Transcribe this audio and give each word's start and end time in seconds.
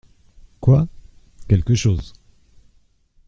Quoi? 0.61 0.87
Quelque 1.47 1.75
chose. 1.75 2.13